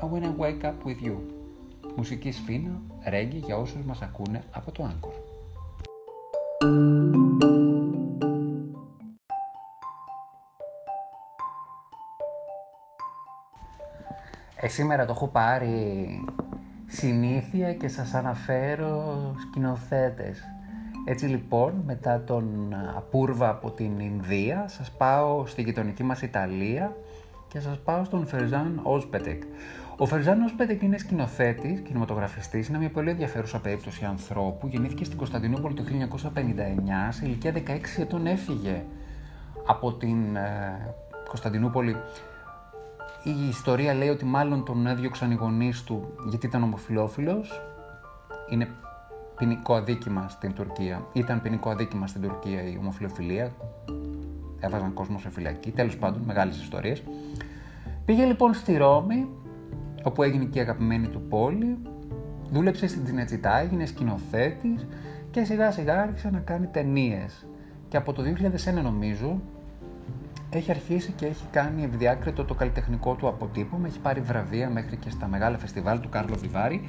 I 0.00 0.04
wanna 0.04 0.34
wake 0.38 0.64
up 0.64 0.86
with 0.86 1.06
you. 1.06 1.16
Μουσική 1.96 2.30
σφίνα, 2.30 2.80
ρέγγι 3.04 3.38
για 3.38 3.56
όσους 3.56 3.84
μας 3.84 4.02
ακούνε 4.02 4.44
από 4.50 4.72
το 4.72 4.90
Anchor. 4.90 5.29
Σήμερα 14.70 15.04
το 15.04 15.12
έχω 15.12 15.26
πάρει 15.26 16.24
συνήθεια 16.86 17.74
και 17.74 17.88
σας 17.88 18.14
αναφέρω 18.14 19.16
σκηνοθέτες. 19.48 20.38
Έτσι 21.04 21.26
λοιπόν, 21.26 21.82
μετά 21.86 22.22
τον 22.24 22.74
Απούρβα 22.96 23.48
από 23.48 23.70
την 23.70 23.98
Ινδία, 23.98 24.64
σας 24.68 24.90
πάω 24.90 25.46
στη 25.46 25.62
γειτονική 25.62 26.02
μας 26.02 26.22
Ιταλία 26.22 26.96
και 27.48 27.60
σας 27.60 27.78
πάω 27.78 28.04
στον 28.04 28.26
Φερζάν 28.26 28.80
Όσπετεκ. 28.82 29.42
Ο 29.96 30.06
Φερζάν 30.06 30.42
Όσπετεκ 30.42 30.82
είναι 30.82 30.98
σκηνοθέτης, 30.98 31.80
κινηματογραφιστής, 31.80 32.68
είναι 32.68 32.78
μια 32.78 32.90
πολύ 32.90 33.10
ενδιαφέρουσα 33.10 33.60
περίπτωση 33.60 34.04
ανθρώπου. 34.04 34.66
Γεννήθηκε 34.66 35.04
στην 35.04 35.16
Κωνσταντινούπολη 35.16 35.74
το 35.74 35.82
1959, 35.82 37.12
σε 37.12 37.26
ηλικία 37.26 37.52
16 37.52 37.58
ετών 37.98 38.26
έφυγε 38.26 38.84
από 39.66 39.92
την 39.92 40.36
ε, 40.36 40.94
Κωνσταντινούπολη 41.28 41.96
η 43.22 43.48
ιστορία 43.48 43.94
λέει 43.94 44.08
ότι 44.08 44.24
μάλλον 44.24 44.64
τον 44.64 44.86
έδιωξαν 44.86 45.30
οι 45.30 45.34
γονείς 45.34 45.82
του 45.82 46.14
γιατί 46.28 46.46
ήταν 46.46 46.62
ομοφιλόφιλος. 46.62 47.62
Είναι 48.50 48.68
ποινικό 49.36 49.74
αδίκημα 49.74 50.28
στην 50.28 50.52
Τουρκία. 50.52 51.06
Ήταν 51.12 51.42
ποινικό 51.42 51.70
αδίκημα 51.70 52.06
στην 52.06 52.22
Τουρκία 52.22 52.62
η 52.62 52.76
ομοφιλοφιλία. 52.80 53.52
Έβαζαν 54.60 54.94
κόσμο 54.94 55.18
σε 55.18 55.30
φυλακή. 55.30 55.70
Τέλος 55.70 55.96
πάντων, 55.96 56.22
μεγάλες 56.26 56.60
ιστορίες. 56.60 57.02
Πήγε 58.04 58.24
λοιπόν 58.24 58.54
στη 58.54 58.76
Ρώμη, 58.76 59.28
όπου 60.02 60.22
έγινε 60.22 60.44
και 60.44 60.58
η 60.58 60.62
αγαπημένη 60.62 61.08
του 61.08 61.22
πόλη. 61.28 61.78
Δούλεψε 62.50 62.86
στην 62.86 63.04
Τζινετσιτά, 63.04 63.58
έγινε 63.58 63.86
σκηνοθέτης 63.86 64.86
και 65.30 65.44
σιγά 65.44 65.70
σιγά 65.70 66.02
άρχισε 66.02 66.30
να 66.30 66.38
κάνει 66.38 66.66
ταινίες. 66.66 67.46
Και 67.88 67.96
από 67.96 68.12
το 68.12 68.22
2001 68.22 68.82
νομίζω 68.82 69.40
έχει 70.50 70.70
αρχίσει 70.70 71.12
και 71.12 71.26
έχει 71.26 71.44
κάνει 71.50 71.84
ευδιάκριτο 71.84 72.44
το 72.44 72.54
καλλιτεχνικό 72.54 73.14
του 73.14 73.28
αποτύπωμα, 73.28 73.86
έχει 73.86 73.98
πάρει 73.98 74.20
βραβεία 74.20 74.70
μέχρι 74.70 74.96
και 74.96 75.10
στα 75.10 75.26
μεγάλα 75.26 75.58
φεστιβάλ 75.58 76.00
του 76.00 76.08
Κάρλο 76.08 76.36
Βιβάρη. 76.36 76.88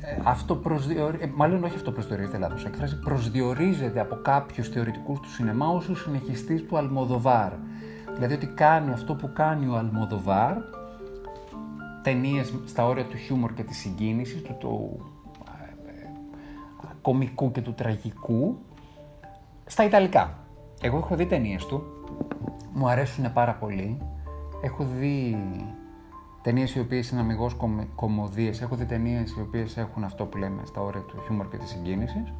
Ε, 0.00 0.20
αυτό 0.22 0.56
προσδιορίζεται, 0.56 1.32
μάλλον 1.34 1.64
όχι 1.64 1.74
αυτό 1.74 1.92
προσδιορίζεται 1.92 2.38
λάθος, 2.38 2.64
έκφραση 2.64 2.98
προσδιορίζεται 2.98 4.00
από 4.00 4.14
κάποιους 4.14 4.68
θεωρητικούς 4.68 5.20
του 5.20 5.30
σινεμά 5.30 5.68
ως 5.68 5.88
ο 5.88 5.94
συνεχιστής 5.94 6.66
του 6.66 6.76
Αλμοδοβάρ. 6.76 7.52
Δηλαδή 8.14 8.34
ότι 8.34 8.46
κάνει 8.46 8.92
αυτό 8.92 9.14
που 9.14 9.32
κάνει 9.32 9.66
ο 9.66 9.76
Αλμοδοβάρ, 9.76 10.56
ταινίες 12.02 12.54
στα 12.64 12.86
όρια 12.86 13.04
του 13.04 13.16
χιούμορ 13.16 13.54
και 13.54 13.62
της 13.62 13.78
συγκίνησης, 13.78 14.42
του, 14.42 14.56
του 14.58 15.00
ε, 15.86 16.06
κομικού 17.02 17.50
και 17.50 17.60
του 17.60 17.74
τραγικού, 17.74 18.58
στα 19.66 19.84
Ιταλικά. 19.84 20.38
Εγώ 20.80 20.96
έχω 20.96 21.16
δει 21.16 21.26
ταινίες 21.26 21.66
του 21.66 21.93
μου 22.74 22.88
αρέσουν 22.88 23.32
πάρα 23.32 23.54
πολύ. 23.54 23.98
Έχω 24.62 24.84
δει 24.84 25.36
ταινίες 26.42 26.74
οι 26.74 26.80
οποίες 26.80 27.10
είναι 27.10 27.20
αμυγός 27.20 27.56
κομμωδίες. 27.94 28.60
Έχω 28.60 28.76
δει 28.76 28.84
ταινίες 28.84 29.36
οι 29.36 29.40
οποίες 29.40 29.76
έχουν 29.76 30.04
αυτό 30.04 30.24
που 30.24 30.36
λέμε 30.36 30.62
στα 30.64 30.80
όρια 30.80 31.00
του 31.00 31.22
χιούμορ 31.24 31.48
και 31.48 31.56
της 31.56 31.68
συγκίνησης. 31.68 32.32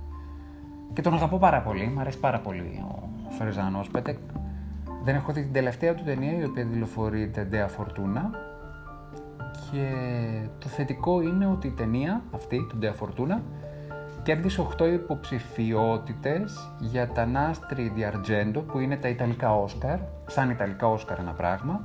Και 0.92 1.02
τον 1.02 1.14
αγαπώ 1.14 1.38
πάρα 1.38 1.62
πολύ. 1.62 1.86
Μου 1.86 2.00
αρέσει 2.00 2.18
πάρα 2.18 2.40
πολύ 2.40 2.84
ο 2.88 3.30
Φερζάνος 3.30 3.88
Πέτεκ. 3.88 4.18
Δεν 5.04 5.14
έχω 5.14 5.32
δει 5.32 5.42
την 5.42 5.52
τελευταία 5.52 5.94
του 5.94 6.02
ταινία 6.04 6.38
η 6.38 6.44
οποία 6.44 6.64
δηλοφορεί 6.64 7.28
Τεντέα 7.28 7.68
Φορτούνα. 7.68 8.30
Και 9.70 9.88
το 10.58 10.68
θετικό 10.68 11.20
είναι 11.20 11.46
ότι 11.46 11.66
η 11.66 11.70
ταινία 11.70 12.22
αυτή, 12.34 12.66
του 12.68 12.76
Ντέα 12.76 12.92
Φορτούνα, 12.92 13.42
κέρδισε 14.24 14.66
8 14.78 14.92
υποψηφιότητες 14.92 16.70
για 16.80 17.08
τα 17.08 17.28
Nastri 17.34 17.80
di 17.80 18.12
Argento 18.12 18.62
που 18.66 18.78
είναι 18.78 18.96
τα 18.96 19.08
Ιταλικά 19.08 19.54
Όσκαρ, 19.54 19.98
σαν 20.26 20.50
Ιταλικά 20.50 20.86
Όσκαρ 20.86 21.18
ένα 21.18 21.32
πράγμα. 21.32 21.84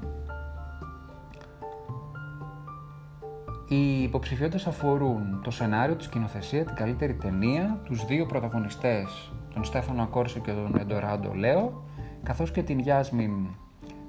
Οι 3.67 4.01
υποψηφιότητες 4.03 4.67
αφορούν 4.67 5.41
το 5.43 5.51
σενάριο, 5.51 5.95
τη 5.95 6.03
σκηνοθεσία, 6.03 6.65
την 6.65 6.75
καλύτερη 6.75 7.13
ταινία, 7.13 7.79
τους 7.83 8.05
δύο 8.05 8.25
πρωταγωνιστές, 8.25 9.31
τον 9.53 9.63
Στέφανο 9.63 10.01
Ακόρσο 10.01 10.39
και 10.39 10.51
τον 10.51 10.75
Εντοράντο 10.79 11.33
Λέο, 11.33 11.83
καθώς 12.23 12.51
και 12.51 12.63
την 12.63 12.79
Γιάσμιν 12.79 13.31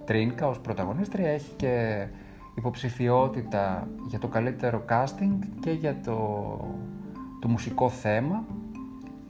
Τρίνκα 0.04 0.48
ως 0.48 0.60
πρωταγωνίστρια 0.60 1.28
έχει 1.28 1.54
και 1.56 2.06
υποψηφιότητα 2.54 3.88
για 4.06 4.18
το 4.18 4.28
καλύτερο 4.28 4.84
casting 4.88 5.38
και 5.60 5.70
για 5.70 6.00
το 6.04 6.18
το 7.40 7.48
μουσικό 7.48 7.88
θέμα, 7.88 8.44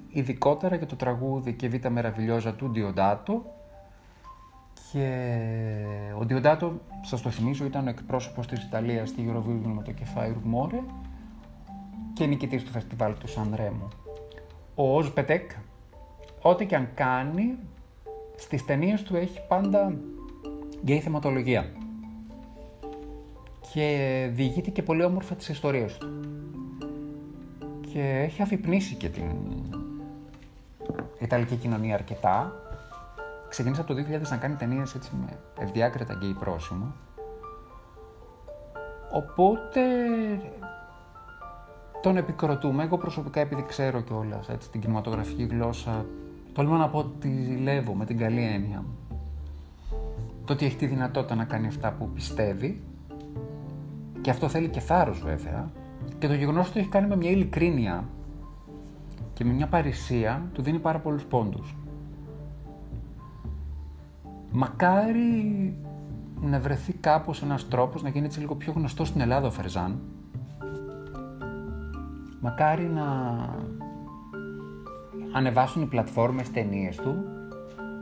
ειδικότερα 0.08 0.76
για 0.76 0.86
το 0.86 0.96
τραγούδι 0.96 1.52
και 1.52 1.68
β' 1.68 1.86
μεραβιλιόζα 1.88 2.54
του 2.54 2.68
Διοντάτο 2.72 3.44
Και 4.92 5.36
ο 6.18 6.24
Διοντάτο, 6.24 6.80
σας 7.02 7.22
το 7.22 7.30
θυμίζω, 7.30 7.64
ήταν 7.64 7.86
ο 7.86 7.90
εκπρόσωπος 7.90 8.46
της 8.46 8.64
Ιταλίας 8.64 9.08
στη 9.08 9.28
Eurovision 9.28 9.72
με 9.74 9.82
το 9.82 9.92
κεφάι 9.92 10.32
Ρουμόρε 10.42 10.80
και 12.12 12.26
νικητής 12.26 12.64
του 12.64 12.70
φεστιβάλ 12.70 13.18
του 13.18 13.28
Σαν 13.28 13.52
Ρέμο. 13.54 13.88
Ο 14.74 14.96
Οζπετέκ, 14.96 15.50
ό,τι 16.42 16.66
και 16.66 16.76
αν 16.76 16.88
κάνει, 16.94 17.58
στις 18.36 18.64
ταινίες 18.64 19.02
του 19.02 19.16
έχει 19.16 19.40
πάντα 19.48 19.94
γκέι 20.82 21.00
θεματολογία. 21.00 21.72
Και 23.72 24.28
διηγείται 24.32 24.70
και 24.70 24.82
πολύ 24.82 25.04
όμορφα 25.04 25.34
τις 25.34 25.48
ιστορίες 25.48 25.98
του. 25.98 26.29
Και 27.92 28.00
έχει 28.00 28.42
αφυπνίσει 28.42 28.94
και 28.94 29.08
την 29.08 29.32
Ιταλική 31.18 31.56
κοινωνία 31.56 31.94
αρκετά. 31.94 32.52
Ξεκίνησε 33.48 33.80
από 33.80 33.94
το 33.94 34.00
2000 34.00 34.20
να 34.30 34.36
κάνει 34.36 34.54
ταινίες 34.54 34.94
έτσι 34.94 35.10
με 35.20 35.38
ευδιάκριτα 35.62 36.14
γκέι 36.14 36.36
πρόσημο. 36.38 36.92
Οπότε 39.12 39.80
τον 42.02 42.16
επικροτούμε. 42.16 42.82
Εγώ 42.82 42.98
προσωπικά 42.98 43.40
επειδή 43.40 43.64
ξέρω 43.66 44.00
κιόλας 44.00 44.68
την 44.70 44.80
κινηματογραφική 44.80 45.42
γλώσσα, 45.42 46.06
τολμώ 46.52 46.76
να 46.76 46.88
πω 46.88 46.98
ότι 46.98 47.42
ζηλεύω 47.42 47.94
με 47.94 48.04
την 48.04 48.18
καλή 48.18 48.42
έννοια. 48.42 48.84
Το 50.44 50.52
ότι 50.52 50.64
έχει 50.64 50.76
τη 50.76 50.86
δυνατότητα 50.86 51.34
να 51.34 51.44
κάνει 51.44 51.66
αυτά 51.66 51.92
που 51.92 52.08
πιστεύει 52.08 52.82
και 54.20 54.30
αυτό 54.30 54.48
θέλει 54.48 54.68
και 54.68 54.80
θάρρος 54.80 55.22
βέβαια 55.22 55.70
και 56.18 56.26
το 56.26 56.34
γεγονός 56.34 56.64
ότι 56.64 56.72
το 56.72 56.78
έχει 56.78 56.88
κάνει 56.88 57.06
με 57.06 57.16
μια 57.16 57.30
ειλικρίνεια 57.30 58.04
και 59.32 59.44
με 59.44 59.52
μια 59.52 59.66
παρησία 59.66 60.42
του 60.52 60.62
δίνει 60.62 60.78
πάρα 60.78 60.98
πολλούς 60.98 61.24
πόντους. 61.24 61.76
Μακάρι 64.52 65.74
να 66.40 66.60
βρεθεί 66.60 66.92
κάπως 66.92 67.42
ένας 67.42 67.68
τρόπος 67.68 68.02
να 68.02 68.08
γίνει 68.08 68.26
έτσι 68.26 68.40
λίγο 68.40 68.54
πιο 68.54 68.72
γνωστός 68.72 69.08
στην 69.08 69.20
Ελλάδα 69.20 69.46
ο 69.46 69.50
Φερζάν. 69.50 70.00
Μακάρι 72.40 72.84
να 72.84 73.04
ανεβάσουν 75.32 75.82
οι 75.82 75.86
πλατφόρμες 75.86 76.50
ταινίες 76.50 76.96
του. 76.96 77.24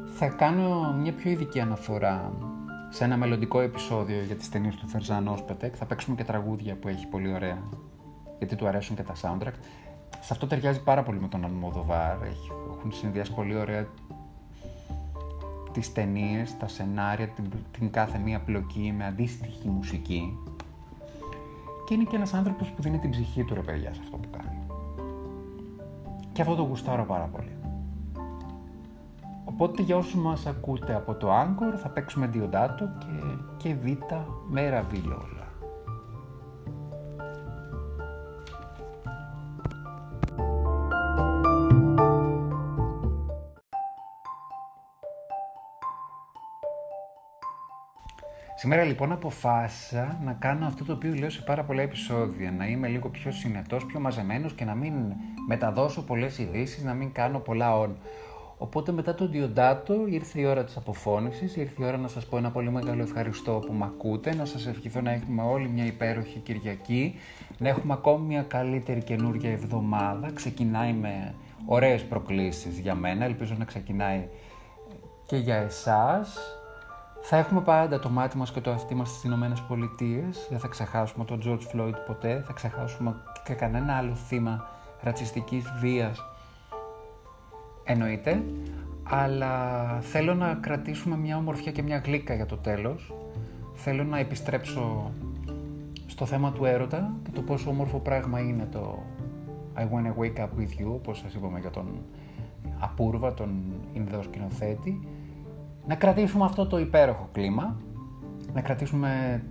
Θα 0.04 0.28
κάνω 0.28 0.92
μια 0.92 1.12
πιο 1.12 1.30
ειδική 1.30 1.60
αναφορά 1.60 2.32
σε 2.88 3.04
ένα 3.04 3.16
μελλοντικό 3.16 3.60
επεισόδιο 3.60 4.22
για 4.22 4.36
τις 4.36 4.48
ταινίες 4.48 4.76
του 4.76 4.88
Φερζάν 4.88 5.28
Όσπετεκ. 5.28 5.74
Θα 5.76 5.84
παίξουμε 5.84 6.16
και 6.16 6.24
τραγούδια 6.24 6.74
που 6.76 6.88
έχει 6.88 7.06
πολύ 7.06 7.32
ωραία, 7.32 7.58
γιατί 8.38 8.57
του 8.57 8.66
αρέσουν 8.66 8.97
και 8.97 9.02
τα 9.02 9.14
soundtrack. 9.23 9.54
Σε 10.21 10.33
αυτό 10.33 10.47
ταιριάζει 10.47 10.83
πάρα 10.83 11.02
πολύ 11.02 11.21
με 11.21 11.28
τον 11.28 11.45
Αλμοδοβάρ. 11.45 12.16
Έχουν 12.78 12.92
συνδυάσει 12.92 13.35
πολύ 13.35 13.57
ωραία 13.57 13.87
τις 15.73 15.92
ταινίες, 15.92 16.57
τα 16.57 16.68
σενάρια, 16.68 17.28
την, 17.28 17.45
την 17.78 17.90
κάθε 17.90 18.18
μία 18.18 18.40
πλοκή 18.40 18.95
με 18.97 19.07
αντίστοιχη 19.07 19.68
μουσική. 19.68 20.38
Και 21.87 21.95
είναι 21.95 22.04
και 22.04 22.16
ένας 22.16 22.35
άνθρωπος 22.35 22.68
που 22.68 22.83
δίνει 22.83 22.99
την 22.99 23.11
ψυχή 23.11 23.45
του 23.45 23.54
ρε 23.54 23.61
παιδιά 23.61 23.95
σε 23.95 24.00
αυτό 24.02 24.16
που 24.16 24.28
κάνει. 24.30 24.59
Και 26.33 26.42
αυτό 26.42 26.54
το 26.54 26.62
γουστάρω 26.62 27.04
πάρα 27.04 27.25
πολύ. 27.25 27.57
Οπότε 29.45 29.83
για 29.83 29.97
όσους 29.97 30.14
μας 30.14 30.47
ακούτε 30.47 30.95
από 30.95 31.14
το 31.14 31.28
Anchor 31.30 31.78
θα 31.83 31.88
παίξουμε 31.88 32.26
Διοντάτο 32.26 32.85
και, 32.99 33.07
και 33.57 33.75
Β 33.75 33.87
μέρα 34.49 34.83
Βίλο. 34.83 35.38
Σήμερα 48.68 48.87
λοιπόν 48.87 49.12
αποφάσισα 49.12 50.18
να 50.24 50.33
κάνω 50.33 50.66
αυτό 50.66 50.85
το 50.85 50.92
οποίο 50.92 51.14
λέω 51.14 51.31
σε 51.31 51.42
πάρα 51.42 51.64
πολλά 51.64 51.83
επεισόδια, 51.83 52.50
να 52.50 52.66
είμαι 52.66 52.88
λίγο 52.88 53.09
πιο 53.09 53.31
συνετός, 53.33 53.87
πιο 53.87 54.00
μαζεμένος 54.00 54.52
και 54.52 54.64
να 54.64 54.74
μην 54.74 54.92
μεταδώσω 55.48 56.02
πολλές 56.02 56.38
ειδήσεις, 56.38 56.83
να 56.83 56.94
μην 56.94 57.12
κάνω 57.12 57.38
πολλά 57.38 57.81
on. 57.81 57.88
Οπότε 58.59 58.92
μετά 58.92 59.14
τον 59.14 59.31
Διοντάτο 59.31 60.07
ήρθε 60.07 60.40
η 60.40 60.44
ώρα 60.44 60.64
της 60.64 60.76
αποφώνησης, 60.76 61.57
ήρθε 61.57 61.83
η 61.83 61.87
ώρα 61.87 61.96
να 61.96 62.09
σας 62.09 62.26
πω 62.26 62.37
ένα 62.37 62.50
πολύ 62.50 62.70
μεγάλο 62.70 63.02
ευχαριστώ 63.02 63.62
που 63.66 63.72
με 63.72 63.85
ακούτε, 63.85 64.35
να 64.35 64.44
σας 64.44 64.66
ευχηθώ 64.66 65.00
να 65.00 65.11
έχουμε 65.11 65.42
όλοι 65.42 65.68
μια 65.68 65.85
υπέροχη 65.85 66.38
Κυριακή, 66.38 67.14
να 67.59 67.68
έχουμε 67.68 67.92
ακόμη 67.92 68.26
μια 68.26 68.42
καλύτερη 68.42 69.02
καινούργια 69.02 69.50
εβδομάδα, 69.50 70.31
ξεκινάει 70.35 70.92
με 70.92 71.35
ωραίες 71.66 72.04
προκλήσεις 72.04 72.78
για 72.78 72.94
μένα, 72.94 73.24
ελπίζω 73.24 73.54
να 73.59 73.64
ξεκινάει 73.64 74.28
και 75.26 75.37
για 75.37 75.57
εσάς. 75.57 76.58
Θα 77.20 77.37
έχουμε 77.37 77.61
πάντα 77.61 77.98
το 77.98 78.09
μάτι 78.09 78.37
μας 78.37 78.52
και 78.52 78.61
το 78.61 78.70
αυτί 78.70 78.94
μας 78.94 79.09
στις 79.09 79.24
Ηνωμένες 79.24 79.61
Πολιτείες. 79.61 80.46
Δεν 80.50 80.59
θα 80.59 80.68
ξεχάσουμε 80.68 81.24
τον 81.24 81.40
George 81.44 81.76
Floyd 81.76 81.94
ποτέ. 82.07 82.42
Θα 82.46 82.52
ξεχάσουμε 82.52 83.16
και 83.44 83.54
κανένα 83.54 83.96
άλλο 83.96 84.14
θύμα 84.14 84.66
ρατσιστικής 85.02 85.64
βίας. 85.81 86.24
Εννοείται. 87.85 88.42
Αλλά 89.02 89.85
θέλω 90.00 90.35
να 90.35 90.54
κρατήσουμε 90.54 91.16
μια 91.16 91.37
ομορφιά 91.37 91.72
και 91.72 91.83
μια 91.83 91.98
γλύκα 91.98 92.35
για 92.35 92.46
το 92.46 92.57
τέλος. 92.57 93.14
Θέλω 93.74 94.04
να 94.04 94.18
επιστρέψω 94.18 95.12
στο 96.07 96.26
θέμα 96.26 96.52
του 96.52 96.64
έρωτα 96.64 97.12
και 97.24 97.31
το 97.31 97.42
πόσο 97.42 97.70
όμορφο 97.70 97.98
πράγμα 97.98 98.40
είναι 98.40 98.68
το 98.72 99.02
I 99.76 99.81
wanna 99.81 100.14
wake 100.20 100.40
up 100.40 100.48
with 100.59 100.81
you, 100.81 100.87
όπως 100.87 101.18
σας 101.18 101.35
είπαμε 101.35 101.59
για 101.59 101.70
τον 101.70 101.87
Απούρβα, 102.78 103.35
τον 103.35 103.62
Ινδό 103.92 104.22
σκηνοθέτη 104.22 105.00
να 105.88 105.94
κρατήσουμε 105.94 106.44
αυτό 106.44 106.66
το 106.66 106.79
υπέροχο 106.79 107.29
κλίμα, 107.33 107.77
να 108.53 108.61
κρατήσουμε 108.61 109.42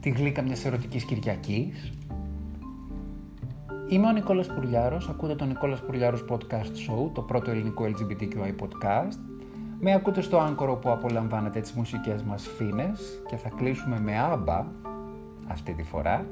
τη 0.00 0.10
γλύκα 0.10 0.42
μιας 0.42 0.64
ερωτικής 0.64 1.04
Κυριακής. 1.04 1.92
Είμαι 3.88 4.06
ο 4.06 4.12
Νικόλας 4.12 4.46
Πουρλιάρος, 4.46 5.08
ακούτε 5.08 5.34
το 5.34 5.44
Νικόλας 5.44 5.80
Πουρλιάρος 5.80 6.24
Podcast 6.28 6.72
Show, 6.86 7.10
το 7.12 7.22
πρώτο 7.22 7.50
ελληνικό 7.50 7.84
LGBTQI 7.84 8.54
podcast. 8.62 9.18
Με 9.80 9.92
ακούτε 9.92 10.20
στο 10.20 10.38
Anchor 10.46 10.80
που 10.80 10.90
απολαμβάνετε 10.90 11.60
τις 11.60 11.72
μουσικές 11.72 12.22
μας 12.22 12.48
φίνες 12.56 13.22
και 13.28 13.36
θα 13.36 13.48
κλείσουμε 13.48 14.00
με 14.00 14.18
άμπα 14.18 14.66
αυτή 15.46 15.72
τη 15.72 15.82
φορά. 15.82 16.26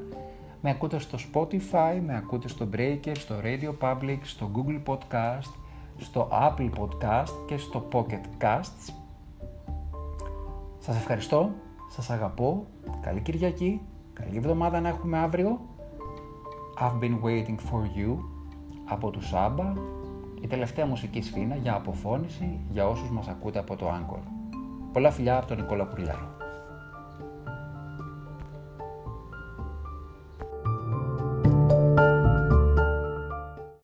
Με 0.60 0.70
ακούτε 0.70 0.98
στο 0.98 1.18
Spotify, 1.32 2.00
με 2.06 2.16
ακούτε 2.16 2.48
στο 2.48 2.68
Breaker, 2.72 3.12
στο 3.12 3.34
Radio 3.42 3.88
Public, 3.88 4.18
στο 4.22 4.50
Google 4.54 4.92
Podcast, 4.92 5.52
στο 5.96 6.28
Apple 6.32 6.70
Podcast 6.78 7.32
και 7.46 7.56
στο 7.56 7.88
Pocket 7.92 8.44
Casts. 8.44 9.05
Σας 10.86 10.96
ευχαριστώ, 10.96 11.50
σας 11.88 12.10
αγαπώ, 12.10 12.66
καλή 13.00 13.20
Κυριακή, 13.20 13.80
καλή 14.12 14.36
εβδομάδα 14.36 14.80
να 14.80 14.88
έχουμε 14.88 15.18
αύριο. 15.18 15.60
I've 16.80 17.02
been 17.02 17.20
waiting 17.22 17.56
for 17.56 17.82
you 17.98 18.16
από 18.84 19.10
του 19.10 19.22
Σάμπα, 19.22 19.72
η 20.40 20.46
τελευταία 20.46 20.86
μουσική 20.86 21.22
σφήνα 21.22 21.56
για 21.56 21.74
αποφώνηση 21.74 22.60
για 22.70 22.88
όσους 22.88 23.10
μας 23.10 23.28
ακούτε 23.28 23.58
από 23.58 23.76
το 23.76 23.86
Anchor. 23.88 24.20
Πολλά 24.92 25.10
φιλιά 25.10 25.36
από 25.36 25.46
τον 25.46 25.56
Νικόλα 25.56 25.86
Πουρλιάρο. 25.86 26.35